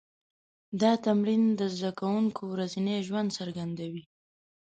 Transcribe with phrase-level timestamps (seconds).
[0.81, 4.03] دا تمرین د زده کوونکو ورځنی ژوند څرګندوي.